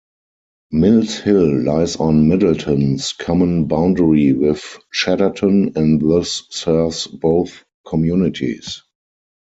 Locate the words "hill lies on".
1.19-2.27